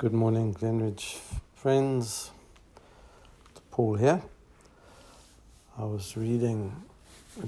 Good 0.00 0.14
morning, 0.14 0.54
Glenridge 0.54 1.18
friends. 1.56 2.30
Paul 3.70 3.96
here. 3.96 4.22
I 5.76 5.84
was 5.84 6.16
reading 6.16 6.74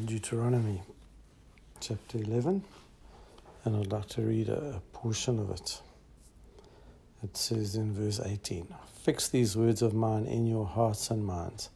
Deuteronomy 0.04 0.82
chapter 1.80 2.18
11, 2.18 2.62
and 3.64 3.76
I'd 3.76 3.90
like 3.90 4.06
to 4.08 4.20
read 4.20 4.50
a 4.50 4.82
portion 4.92 5.38
of 5.38 5.48
it. 5.48 5.80
It 7.24 7.38
says 7.38 7.74
in 7.74 7.94
verse 7.94 8.20
18 8.22 8.68
Fix 9.02 9.30
these 9.30 9.56
words 9.56 9.80
of 9.80 9.94
mine 9.94 10.26
in 10.26 10.46
your 10.46 10.66
hearts 10.66 11.10
and 11.10 11.24
minds, 11.24 11.70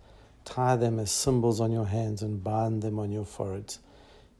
tie 0.45 0.77
them 0.77 0.98
as 0.98 1.11
symbols 1.11 1.58
on 1.58 1.72
your 1.72 1.86
hands, 1.86 2.20
and 2.20 2.45
bind 2.45 2.82
them 2.82 2.98
on 2.98 3.11
your 3.11 3.24
foreheads. 3.24 3.79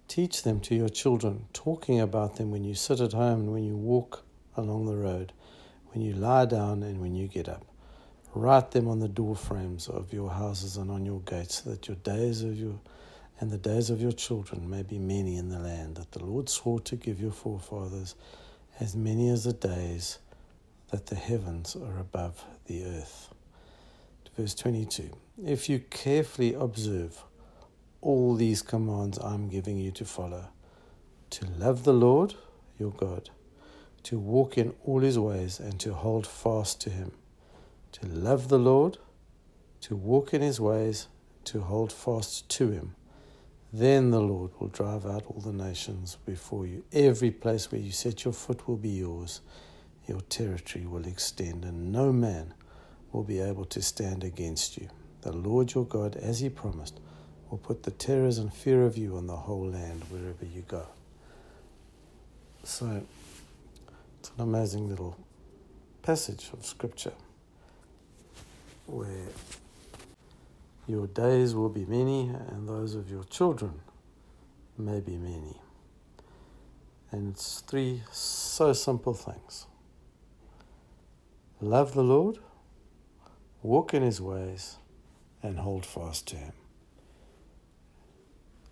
Teach 0.07 0.43
them 0.43 0.61
to 0.61 0.75
your 0.75 0.91
children, 0.91 1.46
talking 1.55 1.98
about 1.98 2.37
them 2.37 2.50
when 2.50 2.62
you 2.62 2.75
sit 2.75 3.00
at 3.00 3.14
home 3.14 3.41
and 3.41 3.53
when 3.55 3.64
you 3.64 3.75
walk 3.75 4.23
along 4.55 4.84
the 4.84 4.96
road 4.96 5.32
when 5.97 6.05
you 6.05 6.13
lie 6.13 6.45
down 6.45 6.83
and 6.83 7.01
when 7.01 7.15
you 7.15 7.27
get 7.27 7.48
up. 7.48 7.65
Write 8.34 8.73
them 8.73 8.87
on 8.87 9.01
the 9.01 9.09
door 9.09 9.34
frames 9.34 9.89
of 9.89 10.12
your 10.12 10.29
houses 10.29 10.77
and 10.77 10.91
on 10.91 11.07
your 11.07 11.20
gates, 11.20 11.62
so 11.65 11.70
that 11.70 11.89
your 11.89 11.97
days 11.97 12.43
of 12.43 12.55
your 12.55 12.79
and 13.41 13.51
the 13.51 13.57
days 13.57 13.89
of 13.89 14.01
your 14.01 14.12
children 14.12 14.69
may 14.69 14.83
be 14.83 14.98
many 14.98 15.37
in 15.37 15.48
the 15.48 15.59
land 15.59 15.97
that 15.97 16.12
the 16.12 16.23
Lord 16.23 16.51
swore 16.51 16.80
to 16.80 16.97
give 16.97 17.19
your 17.19 17.33
forefathers, 17.33 18.15
as 18.79 18.95
many 18.95 19.30
as 19.30 19.45
the 19.45 19.55
days 19.55 20.19
that 20.91 21.06
the 21.06 21.15
heavens 21.15 21.75
are 21.77 21.98
above 21.98 22.45
the 22.67 22.84
earth. 22.84 23.34
Verse 24.37 24.55
22 24.55 25.11
If 25.47 25.70
you 25.70 25.78
carefully 25.78 26.53
observe 26.53 27.25
all 28.03 28.34
these 28.34 28.61
commands 28.61 29.17
I'm 29.17 29.48
giving 29.48 29.78
you 29.78 29.92
to 29.92 30.05
follow, 30.05 30.48
to 31.31 31.47
love 31.59 31.84
the 31.84 31.95
Lord 31.95 32.34
your 32.78 32.92
God 32.92 33.31
to 34.06 34.20
walk 34.20 34.56
in 34.56 34.73
all 34.84 35.01
his 35.01 35.19
ways 35.19 35.59
and 35.59 35.80
to 35.80 35.92
hold 35.92 36.28
fast 36.28 36.80
to 36.80 36.91
him, 36.91 37.10
to 37.91 38.06
love 38.06 38.48
the 38.48 38.59
Lord, 38.59 38.98
to 39.81 39.97
walk 39.97 40.33
in 40.33 40.42
his 40.42 40.61
ways, 40.61 41.08
to 41.42 41.61
hold 41.62 41.92
fast 41.92 42.48
to 42.50 42.70
him. 42.70 42.94
Then 43.72 44.12
the 44.12 44.20
Lord 44.20 44.53
will 44.61 44.69
drive 44.69 45.05
out 45.06 45.25
all 45.27 45.41
the 45.41 45.53
nations 45.53 46.19
before 46.25 46.69
you. 46.69 46.84
Every 46.92 47.33
place 47.33 47.72
where 47.72 47.81
you 47.81 47.91
set 47.91 48.25
your 48.25 48.33
foot 48.33 48.69
will 48.69 48.77
be 48.77 48.91
yours. 48.91 49.41
Your 50.06 50.20
territory 50.20 50.86
will 50.86 51.09
extend, 51.09 51.64
and 51.64 51.91
no 51.91 52.12
man 52.12 52.55
will 53.11 53.25
be 53.25 53.41
able 53.41 53.64
to 53.64 53.83
stand 53.83 54.22
against 54.22 54.78
you. 54.78 54.88
The 55.22 55.33
Lord 55.33 55.75
your 55.75 55.84
God, 55.84 56.14
as 56.14 56.38
he 56.38 56.48
promised, 56.48 57.00
will 57.50 57.59
put 57.59 57.83
the 57.83 57.91
terrors 57.91 58.38
and 58.38 58.55
fear 58.55 58.86
of 58.86 58.97
you 58.97 59.16
on 59.16 59.27
the 59.27 59.34
whole 59.34 59.66
land 59.66 60.05
wherever 60.11 60.44
you 60.44 60.62
go. 60.69 60.86
So, 62.62 63.03
it's 64.27 64.36
an 64.38 64.42
amazing 64.42 64.88
little 64.88 65.16
passage 66.02 66.50
of 66.52 66.64
scripture 66.64 67.12
where 68.86 69.28
your 70.88 71.06
days 71.06 71.55
will 71.55 71.69
be 71.69 71.84
many 71.84 72.30
and 72.48 72.69
those 72.69 72.94
of 72.97 73.08
your 73.08 73.22
children 73.24 73.74
may 74.77 74.98
be 74.98 75.16
many. 75.16 75.60
And 77.12 77.34
it's 77.34 77.60
three 77.60 78.02
so 78.10 78.72
simple 78.72 79.14
things 79.14 79.66
love 81.60 81.94
the 81.94 82.02
Lord, 82.02 82.38
walk 83.62 83.94
in 83.94 84.02
his 84.02 84.20
ways, 84.20 84.78
and 85.41 85.60
hold 85.60 85.86
fast 85.86 86.27
to 86.28 86.36
him. 86.36 86.52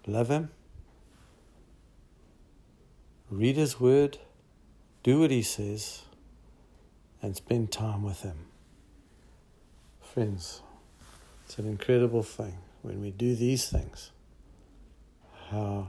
Love 0.07 0.31
him, 0.31 0.51
read 3.31 3.57
his 3.57 3.79
word 3.79 4.19
do 5.05 5.21
what 5.21 5.31
He 5.31 5.43
says, 5.43 6.03
and 7.23 7.37
spend 7.37 7.71
time 7.71 8.03
with 8.03 8.23
Him. 8.23 8.47
Friends, 10.01 10.63
it's 11.45 11.59
an 11.59 11.69
incredible 11.69 12.23
thing 12.23 12.57
when 12.81 13.03
we 13.03 13.11
do 13.11 13.37
these 13.37 13.69
things, 13.69 14.11
how 15.51 15.89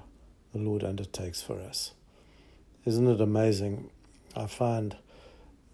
the 0.53 0.59
Lord 0.59 0.83
undertakes 0.83 1.41
for 1.41 1.59
us. 1.61 1.93
Isn't 2.83 3.07
it 3.07 3.21
amazing? 3.21 3.89
I 4.35 4.47
find 4.47 4.97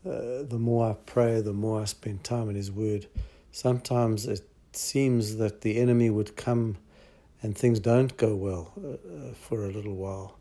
uh, 0.05 0.43
the 0.43 0.59
more 0.59 0.91
I 0.91 0.93
pray, 1.07 1.41
the 1.41 1.51
more 1.51 1.81
I 1.81 1.85
spend 1.85 2.23
time 2.23 2.47
in 2.47 2.55
His 2.55 2.71
Word. 2.71 3.07
Sometimes 3.51 4.27
it 4.27 4.47
seems 4.71 5.37
that 5.37 5.61
the 5.61 5.79
enemy 5.79 6.11
would 6.11 6.35
come 6.35 6.77
and 7.41 7.57
things 7.57 7.79
don't 7.79 8.15
go 8.17 8.35
well 8.35 8.71
uh, 8.77 8.89
uh 8.89 9.33
for 9.33 9.65
a 9.65 9.67
little 9.67 9.95
while. 9.95 10.37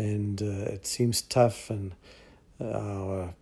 And 0.00 0.40
uh, 0.40 0.72
it 0.72 0.86
seems 0.86 1.20
tough, 1.20 1.68
and 1.68 1.94
our 2.58 3.34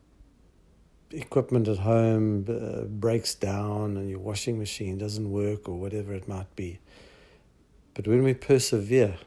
equipment 1.13 1.69
at 1.69 1.79
home 1.79 2.47
uh, 2.49 2.85
breaks 2.85 3.37
down 3.37 3.97
and 3.97 4.11
your 4.11 4.19
washing 4.19 4.59
machine 4.59 4.99
doesn't 4.99 5.31
work 5.31 5.69
or 5.69 5.79
whatever 5.79 6.13
it 6.13 6.27
might 6.27 6.55
be. 6.57 6.81
But 7.95 8.09
when 8.09 8.25
we 8.25 8.35
persevere, 8.35 9.19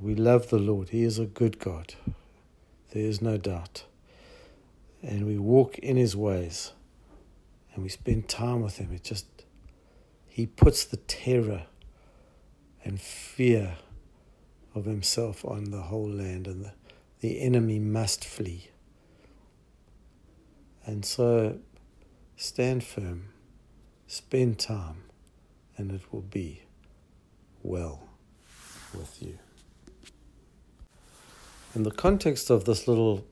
we 0.00 0.14
love 0.14 0.48
the 0.48 0.58
Lord. 0.58 0.88
He 0.88 1.02
is 1.02 1.18
a 1.18 1.26
good 1.26 1.58
God. 1.58 1.94
There 2.92 3.04
is 3.04 3.20
no 3.20 3.36
doubt. 3.36 3.84
And 5.02 5.26
we 5.26 5.36
walk 5.36 5.78
in 5.78 5.98
His 5.98 6.16
ways 6.16 6.72
and 7.74 7.82
we 7.82 7.90
spend 7.90 8.30
time 8.30 8.62
with 8.62 8.78
Him. 8.78 8.92
It 8.94 9.04
just, 9.04 9.26
He 10.26 10.46
puts 10.46 10.86
the 10.86 10.96
terror 10.96 11.66
and 12.82 12.98
fear 12.98 13.76
of 14.74 14.84
Himself 14.84 15.44
on 15.44 15.70
the 15.70 15.82
whole 15.82 16.08
land, 16.08 16.46
and 16.46 16.64
the, 16.64 16.72
the 17.20 17.40
enemy 17.40 17.78
must 17.78 18.24
flee. 18.24 18.68
And 20.86 21.04
so 21.04 21.58
stand 22.36 22.84
firm, 22.84 23.30
spend 24.06 24.58
time, 24.58 25.04
and 25.76 25.92
it 25.92 26.02
will 26.12 26.22
be 26.22 26.62
well 27.62 28.02
with 28.92 29.22
you. 29.22 29.38
And 31.74 31.84
the 31.84 31.90
context 31.90 32.50
of 32.50 32.64
this 32.64 32.86
little 32.86 33.26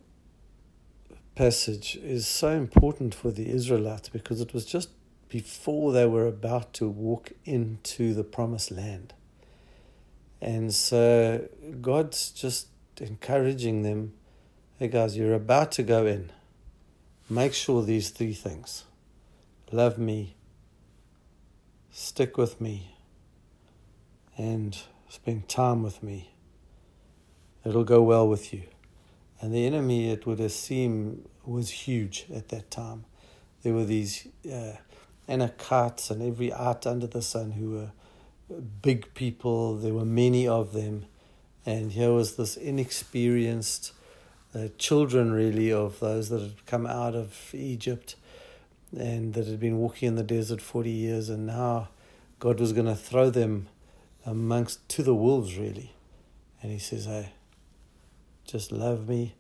passage 1.35 1.97
is 1.97 2.27
so 2.27 2.51
important 2.51 3.15
for 3.15 3.31
the 3.31 3.49
Israelites 3.49 4.09
because 4.09 4.41
it 4.41 4.53
was 4.53 4.65
just 4.65 4.91
before 5.29 5.93
they 5.93 6.07
were 6.07 6.27
about 6.27 6.73
to 6.75 6.89
walk 6.89 7.33
into 7.45 8.13
the 8.15 8.25
promised 8.25 8.71
land. 8.71 9.15
And 10.43 10.75
so 10.75 11.49
God's 11.81 12.31
just 12.33 12.67
encouraging 13.01 13.83
them 13.83 14.13
hey 14.79 14.89
guys, 14.89 15.17
you're 15.17 15.35
about 15.35 15.71
to 15.71 15.83
go 15.85 16.05
in 16.05 16.33
make 17.31 17.55
sure 17.55 17.83
these 17.83 18.11
three 18.11 18.33
things 18.33 18.85
love 19.71 19.97
me, 19.97 20.35
stick 21.93 22.37
with 22.37 22.61
me, 22.61 22.97
and 24.37 24.77
spend 25.09 25.49
time 25.49 25.85
with 25.85 26.03
me. 26.03 26.35
It'll 27.65 27.85
go 27.85 28.03
well 28.03 28.29
with 28.29 28.53
you. 28.53 28.65
And 29.41 29.55
the 29.55 29.65
enemy, 29.65 30.11
it 30.11 30.27
would 30.27 30.51
seem, 30.51 31.29
was 31.47 31.71
huge 31.71 32.27
at 32.35 32.49
that 32.49 32.71
time. 32.71 33.05
There 33.63 33.73
were 33.73 33.85
these 33.85 34.27
uh, 34.45 34.73
and 35.29 35.43
every 36.21 36.53
art 36.53 36.87
under 36.87 37.07
the 37.07 37.23
sun 37.23 37.53
who 37.53 37.71
were 37.71 37.93
big 38.61 39.15
people. 39.15 39.77
There 39.77 39.95
were 39.95 40.05
many 40.05 40.47
of 40.47 40.73
them. 40.73 41.07
And 41.65 41.93
here 41.93 42.13
was 42.13 42.37
this 42.37 42.57
inexperienced, 42.57 43.93
uh, 44.55 44.69
children, 44.79 45.33
really, 45.33 45.73
of 45.73 46.01
those 46.01 46.29
that 46.29 46.41
had 46.41 46.67
come 46.67 46.87
out 46.87 47.15
of 47.15 47.55
Egypt 47.55 48.17
and 48.97 49.35
that 49.35 49.47
had 49.47 49.61
been 49.61 49.79
walking 49.79 50.09
in 50.09 50.17
the 50.17 50.23
desert 50.23 50.61
40 50.61 50.91
years, 50.91 51.29
and 51.29 51.47
now 51.47 51.89
God 52.39 52.61
was 52.61 52.73
going 52.73 52.87
to 52.87 52.97
throw 52.97 53.31
them 53.31 53.69
amongst 54.27 54.87
to 54.91 55.03
the 55.03 55.15
wolves, 55.15 55.57
really. 55.57 55.93
And 56.61 56.71
He 56.73 56.79
says, 56.79 57.07
Hey, 57.07 57.31
just 58.45 58.71
love 58.73 59.09
me, 59.09 59.35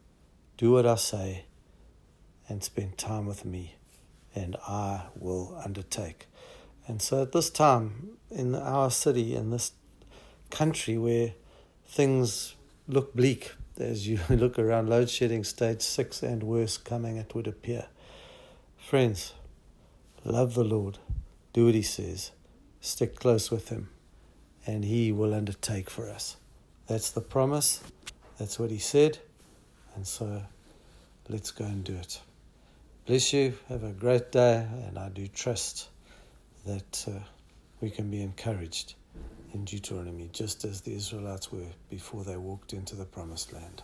do 0.56 0.72
what 0.72 0.86
I 0.86 0.94
say, 0.94 1.44
and 2.48 2.62
spend 2.62 2.96
time 2.96 3.26
with 3.26 3.44
me, 3.44 3.74
and 4.34 4.56
I 4.66 5.06
will 5.14 5.60
undertake. 5.62 6.26
And 6.86 7.00
so 7.00 7.22
at 7.22 7.32
this 7.32 7.50
time, 7.50 8.18
in 8.30 8.54
our 8.54 8.90
city, 8.90 9.34
in 9.34 9.50
this 9.50 9.72
country 10.50 10.98
where 10.98 11.34
things 11.86 12.54
look 12.88 13.14
bleak, 13.14 13.52
as 13.78 14.06
you 14.06 14.18
look 14.30 14.58
around 14.58 14.88
load 14.88 15.08
shedding 15.08 15.44
stage 15.44 15.82
six 15.82 16.22
and 16.22 16.42
worse 16.42 16.76
coming, 16.76 17.16
it 17.16 17.34
would 17.34 17.46
appear. 17.46 17.86
Friends, 18.76 19.32
love 20.24 20.54
the 20.54 20.64
Lord, 20.64 20.98
do 21.52 21.66
what 21.66 21.74
He 21.74 21.82
says, 21.82 22.32
stick 22.80 23.16
close 23.18 23.50
with 23.50 23.68
Him, 23.68 23.88
and 24.66 24.84
He 24.84 25.12
will 25.12 25.34
undertake 25.34 25.88
for 25.88 26.08
us. 26.10 26.36
That's 26.88 27.10
the 27.10 27.20
promise, 27.20 27.82
that's 28.38 28.58
what 28.58 28.70
He 28.70 28.78
said, 28.78 29.18
and 29.94 30.06
so 30.06 30.42
let's 31.28 31.52
go 31.52 31.64
and 31.64 31.84
do 31.84 31.94
it. 31.94 32.20
Bless 33.06 33.32
you, 33.32 33.54
have 33.68 33.84
a 33.84 33.92
great 33.92 34.32
day, 34.32 34.66
and 34.86 34.98
I 34.98 35.08
do 35.08 35.26
trust 35.28 35.88
that 36.64 37.04
uh, 37.08 37.20
we 37.80 37.90
can 37.90 38.10
be 38.10 38.22
encouraged 38.22 38.94
in 39.52 39.64
Deuteronomy, 39.64 40.30
just 40.32 40.64
as 40.64 40.80
the 40.80 40.94
Israelites 40.94 41.52
were 41.52 41.66
before 41.90 42.24
they 42.24 42.36
walked 42.36 42.72
into 42.72 42.96
the 42.96 43.04
promised 43.04 43.52
land. 43.52 43.82